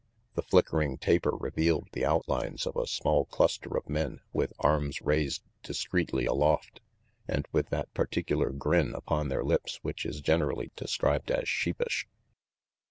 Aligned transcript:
The 0.33 0.41
flickering 0.41 0.97
taper 0.97 1.29
revealed 1.35 1.89
the 1.91 2.07
outlines 2.07 2.65
of 2.65 2.75
a 2.75 2.87
small 2.87 3.25
cluster 3.25 3.77
of 3.77 3.87
men 3.87 4.21
with 4.33 4.51
arms 4.57 4.99
raised 5.03 5.43
discreetly 5.61 6.25
aloft 6.25 6.79
and 7.27 7.47
with 7.51 7.69
that 7.69 7.93
particular 7.93 8.49
grin 8.49 8.95
upon 8.95 9.27
their 9.29 9.43
lips 9.43 9.77
which 9.83 10.03
is 10.07 10.19
generally 10.19 10.71
described 10.75 11.29
as 11.29 11.47
sheepish. 11.47 12.07